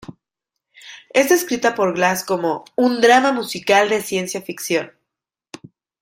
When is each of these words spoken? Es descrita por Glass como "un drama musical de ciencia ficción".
Es 1.11 1.29
descrita 1.29 1.75
por 1.75 1.93
Glass 1.93 2.23
como 2.23 2.65
"un 2.75 3.01
drama 3.01 3.31
musical 3.33 3.87
de 3.87 4.01
ciencia 4.01 4.41
ficción". 4.41 4.93